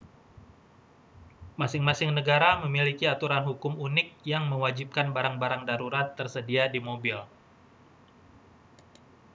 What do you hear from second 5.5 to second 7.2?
darurat tersedia di mobil